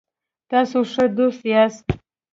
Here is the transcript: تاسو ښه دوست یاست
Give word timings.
تاسو 0.49 0.77
ښه 0.91 1.05
دوست 1.17 1.41
یاست 1.51 1.85